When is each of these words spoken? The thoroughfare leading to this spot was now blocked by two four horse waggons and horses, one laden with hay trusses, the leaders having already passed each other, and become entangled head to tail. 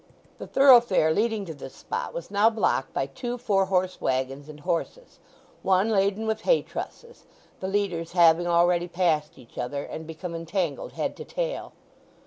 The 0.39 0.47
thoroughfare 0.47 1.13
leading 1.13 1.45
to 1.45 1.53
this 1.53 1.75
spot 1.75 2.11
was 2.11 2.31
now 2.31 2.49
blocked 2.49 2.91
by 2.91 3.05
two 3.05 3.37
four 3.37 3.65
horse 3.65 4.01
waggons 4.01 4.49
and 4.49 4.61
horses, 4.61 5.19
one 5.61 5.89
laden 5.91 6.25
with 6.25 6.41
hay 6.41 6.63
trusses, 6.63 7.27
the 7.59 7.67
leaders 7.67 8.13
having 8.13 8.47
already 8.47 8.87
passed 8.87 9.37
each 9.37 9.59
other, 9.59 9.83
and 9.83 10.07
become 10.07 10.33
entangled 10.33 10.93
head 10.93 11.15
to 11.17 11.23
tail. 11.23 11.73